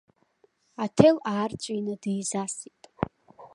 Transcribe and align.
Аҭел 0.83 1.17
аарҵәины 1.31 1.93
дизасит. 2.01 2.81